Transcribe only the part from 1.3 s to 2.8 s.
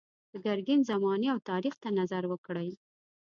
او تاریخ ته نظر وکړئ.